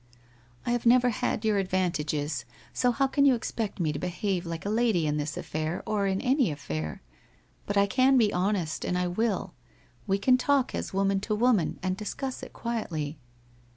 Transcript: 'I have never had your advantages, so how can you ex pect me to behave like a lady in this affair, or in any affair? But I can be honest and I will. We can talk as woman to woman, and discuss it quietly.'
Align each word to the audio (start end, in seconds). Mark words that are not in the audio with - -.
'I 0.65 0.71
have 0.71 0.87
never 0.87 1.11
had 1.11 1.45
your 1.45 1.59
advantages, 1.59 2.43
so 2.73 2.91
how 2.91 3.05
can 3.05 3.23
you 3.23 3.35
ex 3.35 3.51
pect 3.51 3.79
me 3.79 3.93
to 3.93 3.99
behave 3.99 4.47
like 4.47 4.65
a 4.65 4.69
lady 4.71 5.05
in 5.05 5.17
this 5.17 5.37
affair, 5.37 5.83
or 5.85 6.07
in 6.07 6.19
any 6.21 6.49
affair? 6.49 7.03
But 7.67 7.77
I 7.77 7.85
can 7.85 8.17
be 8.17 8.33
honest 8.33 8.83
and 8.83 8.97
I 8.97 9.05
will. 9.05 9.53
We 10.07 10.17
can 10.17 10.39
talk 10.39 10.73
as 10.73 10.91
woman 10.91 11.19
to 11.19 11.35
woman, 11.35 11.77
and 11.83 11.95
discuss 11.97 12.41
it 12.41 12.51
quietly.' 12.51 13.19